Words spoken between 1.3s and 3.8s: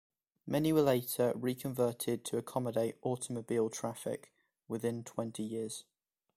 re-converted to accommodate automobile